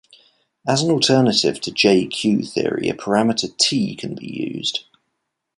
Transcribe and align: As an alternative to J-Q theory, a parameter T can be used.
As 0.67 0.81
an 0.81 0.89
alternative 0.89 1.61
to 1.61 1.71
J-Q 1.71 2.41
theory, 2.41 2.89
a 2.89 2.95
parameter 2.95 3.55
T 3.55 3.93
can 3.95 4.15
be 4.15 4.25
used. 4.55 4.85